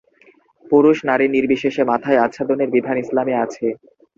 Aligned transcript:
পুরুষ-নারী 0.65 1.25
নির্বিশেষে 1.29 1.83
মাথায় 1.91 2.21
আচ্ছাদনের 2.25 2.69
বিধান 2.75 2.95
ইসলামে 3.03 3.33
আছে। 3.43 3.65